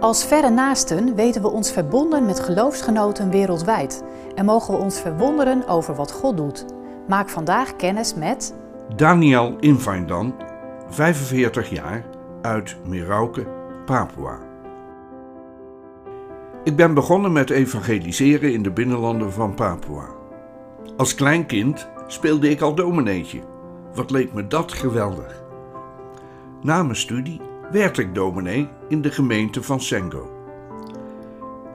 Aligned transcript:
Als 0.00 0.24
verre 0.24 0.50
naasten 0.50 1.14
weten 1.14 1.42
we 1.42 1.48
ons 1.48 1.72
verbonden 1.72 2.26
met 2.26 2.40
geloofsgenoten 2.40 3.30
wereldwijd 3.30 4.04
en 4.34 4.44
mogen 4.44 4.74
we 4.74 4.80
ons 4.80 5.00
verwonderen 5.00 5.68
over 5.68 5.94
wat 5.94 6.12
God 6.12 6.36
doet. 6.36 6.64
Maak 7.08 7.28
vandaag 7.28 7.76
kennis 7.76 8.14
met 8.14 8.54
Daniel 8.96 9.56
Invaindan, 9.60 10.34
45 10.88 11.70
jaar, 11.70 12.04
uit 12.42 12.76
Merauke, 12.86 13.46
Papua. 13.84 14.38
Ik 16.64 16.76
ben 16.76 16.94
begonnen 16.94 17.32
met 17.32 17.50
evangeliseren 17.50 18.52
in 18.52 18.62
de 18.62 18.70
binnenlanden 18.70 19.32
van 19.32 19.54
Papua. 19.54 20.08
Als 20.96 21.14
klein 21.14 21.46
kind 21.46 21.88
speelde 22.06 22.50
ik 22.50 22.60
al 22.60 22.74
domineetje. 22.74 23.40
Wat 23.94 24.10
leek 24.10 24.32
me 24.32 24.46
dat 24.46 24.72
geweldig. 24.72 25.42
Na 26.62 26.82
mijn 26.82 26.96
studie 26.96 27.40
werd 27.70 27.98
ik 27.98 28.14
dominee 28.14 28.68
in 28.88 29.02
de 29.02 29.10
gemeente 29.10 29.62
van 29.62 29.80
Sengo. 29.80 30.32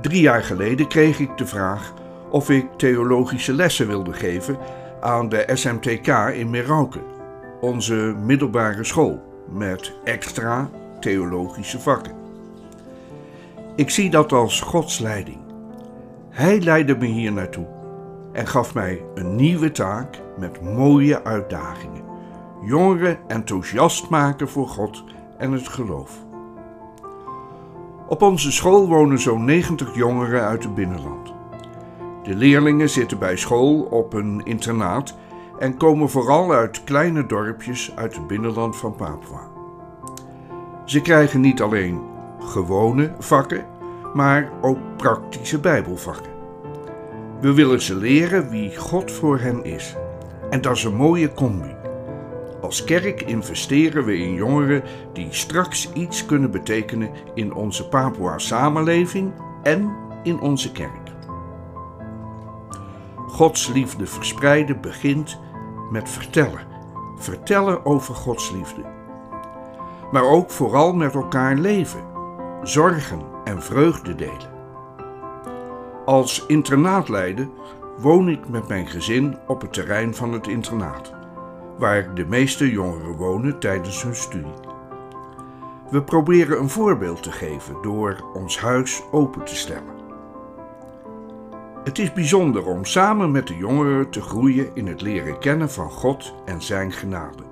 Drie 0.00 0.20
jaar 0.20 0.42
geleden 0.42 0.88
kreeg 0.88 1.18
ik 1.18 1.36
de 1.36 1.46
vraag 1.46 1.94
of 2.30 2.50
ik 2.50 2.66
theologische 2.76 3.52
lessen 3.52 3.86
wilde 3.86 4.12
geven 4.12 4.58
aan 5.00 5.28
de 5.28 5.50
SMTK 5.52 6.08
in 6.34 6.50
Merauke, 6.50 7.00
onze 7.60 7.94
middelbare 8.24 8.84
school 8.84 9.44
met 9.48 9.92
extra 10.04 10.70
theologische 11.00 11.80
vakken. 11.80 12.12
Ik 13.76 13.90
zie 13.90 14.10
dat 14.10 14.32
als 14.32 14.60
Gods 14.60 14.98
leiding. 14.98 15.38
Hij 16.30 16.60
leidde 16.60 16.96
me 16.96 17.06
hier 17.06 17.32
naartoe 17.32 17.66
en 18.32 18.46
gaf 18.46 18.74
mij 18.74 19.02
een 19.14 19.36
nieuwe 19.36 19.72
taak 19.72 20.18
met 20.38 20.62
mooie 20.62 21.24
uitdagingen. 21.24 22.02
Jongeren 22.64 23.18
enthousiast 23.26 24.08
maken 24.08 24.48
voor 24.48 24.68
God 24.68 25.04
en 25.40 25.52
het 25.52 25.68
geloof. 25.68 26.18
Op 28.08 28.22
onze 28.22 28.52
school 28.52 28.88
wonen 28.88 29.18
zo'n 29.18 29.44
90 29.44 29.94
jongeren 29.94 30.42
uit 30.42 30.62
het 30.62 30.74
binnenland. 30.74 31.32
De 32.22 32.34
leerlingen 32.34 32.90
zitten 32.90 33.18
bij 33.18 33.36
school 33.36 33.80
op 33.80 34.12
een 34.12 34.40
internaat 34.44 35.14
en 35.58 35.76
komen 35.76 36.10
vooral 36.10 36.52
uit 36.52 36.84
kleine 36.84 37.26
dorpjes 37.26 37.92
uit 37.96 38.14
het 38.14 38.26
binnenland 38.26 38.76
van 38.76 38.94
Papua. 38.94 39.48
Ze 40.84 41.00
krijgen 41.00 41.40
niet 41.40 41.62
alleen 41.62 42.00
gewone 42.38 43.14
vakken, 43.18 43.66
maar 44.14 44.50
ook 44.60 44.78
praktische 44.96 45.60
Bijbelvakken. 45.60 46.32
We 47.40 47.54
willen 47.54 47.82
ze 47.82 47.94
leren 47.96 48.50
wie 48.50 48.76
God 48.76 49.12
voor 49.12 49.38
hen 49.38 49.64
is. 49.64 49.96
En 50.50 50.60
dat 50.60 50.76
is 50.76 50.84
een 50.84 50.96
mooie 50.96 51.34
combi. 51.34 51.79
Als 52.60 52.84
kerk 52.84 53.22
investeren 53.22 54.04
we 54.04 54.18
in 54.18 54.34
jongeren 54.34 54.82
die 55.12 55.28
straks 55.30 55.92
iets 55.92 56.26
kunnen 56.26 56.50
betekenen 56.50 57.10
in 57.34 57.54
onze 57.54 57.88
Papua 57.88 58.38
samenleving 58.38 59.32
en 59.62 59.96
in 60.22 60.40
onze 60.40 60.72
kerk. 60.72 61.08
Gods 63.28 63.68
liefde 63.68 64.06
verspreiden 64.06 64.80
begint 64.80 65.38
met 65.90 66.08
vertellen. 66.08 66.68
Vertellen 67.16 67.86
over 67.86 68.14
Gods 68.14 68.50
liefde. 68.50 68.82
Maar 70.12 70.24
ook 70.24 70.50
vooral 70.50 70.92
met 70.92 71.14
elkaar 71.14 71.54
leven, 71.56 72.04
zorgen 72.62 73.20
en 73.44 73.62
vreugde 73.62 74.14
delen. 74.14 74.58
Als 76.04 76.46
internaatleider 76.46 77.48
woon 77.98 78.28
ik 78.28 78.48
met 78.48 78.68
mijn 78.68 78.86
gezin 78.86 79.38
op 79.46 79.60
het 79.60 79.72
terrein 79.72 80.14
van 80.14 80.32
het 80.32 80.46
internaat 80.46 81.19
waar 81.80 82.14
de 82.14 82.24
meeste 82.24 82.70
jongeren 82.70 83.16
wonen 83.16 83.58
tijdens 83.58 84.02
hun 84.02 84.14
studie. 84.14 84.54
We 85.90 86.02
proberen 86.02 86.58
een 86.58 86.68
voorbeeld 86.68 87.22
te 87.22 87.32
geven 87.32 87.76
door 87.82 88.24
ons 88.34 88.58
huis 88.58 89.02
open 89.10 89.44
te 89.44 89.56
stellen. 89.56 89.98
Het 91.84 91.98
is 91.98 92.12
bijzonder 92.12 92.66
om 92.66 92.84
samen 92.84 93.30
met 93.30 93.46
de 93.46 93.56
jongeren 93.56 94.10
te 94.10 94.20
groeien 94.20 94.70
in 94.74 94.86
het 94.86 95.00
leren 95.00 95.38
kennen 95.38 95.70
van 95.70 95.90
God 95.90 96.34
en 96.44 96.62
Zijn 96.62 96.92
genade. 96.92 97.42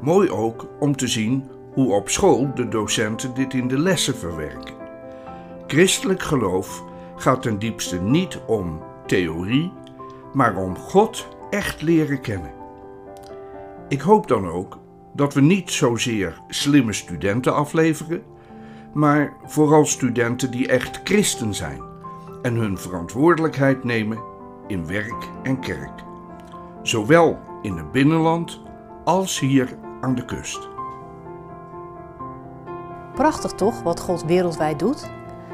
Mooi 0.00 0.30
ook 0.30 0.66
om 0.78 0.96
te 0.96 1.08
zien 1.08 1.50
hoe 1.72 1.94
op 1.94 2.08
school 2.08 2.54
de 2.54 2.68
docenten 2.68 3.34
dit 3.34 3.54
in 3.54 3.68
de 3.68 3.78
lessen 3.78 4.16
verwerken. 4.16 4.74
Christelijk 5.66 6.22
geloof 6.22 6.84
gaat 7.16 7.42
ten 7.42 7.58
diepste 7.58 8.00
niet 8.00 8.40
om 8.46 8.82
theorie, 9.06 9.72
maar 10.32 10.56
om 10.56 10.76
God 10.76 11.28
echt 11.50 11.82
leren 11.82 12.20
kennen. 12.20 12.56
Ik 13.88 14.00
hoop 14.00 14.28
dan 14.28 14.46
ook 14.46 14.78
dat 15.12 15.34
we 15.34 15.40
niet 15.40 15.70
zozeer 15.70 16.40
slimme 16.48 16.92
studenten 16.92 17.54
afleveren, 17.54 18.22
maar 18.92 19.32
vooral 19.44 19.84
studenten 19.84 20.50
die 20.50 20.68
echt 20.68 21.00
christen 21.04 21.54
zijn 21.54 21.82
en 22.42 22.54
hun 22.54 22.78
verantwoordelijkheid 22.78 23.84
nemen 23.84 24.18
in 24.66 24.86
werk 24.86 25.28
en 25.42 25.60
kerk, 25.60 26.04
zowel 26.82 27.38
in 27.62 27.76
het 27.76 27.92
binnenland 27.92 28.60
als 29.04 29.40
hier 29.40 29.76
aan 30.00 30.14
de 30.14 30.24
kust. 30.24 30.68
Prachtig 33.14 33.50
toch 33.50 33.82
wat 33.82 34.00
God 34.00 34.24
wereldwijd 34.24 34.78
doet? 34.78 35.10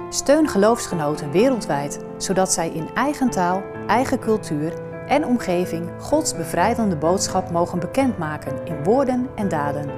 Steun 0.08 0.48
geloofsgenoten 0.48 1.30
wereldwijd, 1.30 2.04
zodat 2.16 2.52
zij 2.52 2.70
in 2.70 2.88
eigen 2.94 3.30
taal, 3.30 3.62
eigen 3.86 4.18
cultuur 4.18 4.91
en 5.08 5.26
omgeving 5.26 5.90
Gods 5.98 6.36
bevrijdende 6.36 6.96
boodschap 6.96 7.50
mogen 7.50 7.78
bekendmaken 7.78 8.52
in 8.64 8.84
woorden 8.84 9.28
en 9.34 9.48
daden. 9.48 9.90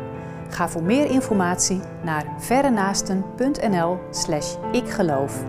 Ga 0.48 0.68
voor 0.68 0.82
meer 0.82 1.10
informatie 1.10 1.80
naar 2.02 2.24
verrenaasten.nl/slash 2.38 4.56
ikgeloof. 4.72 5.42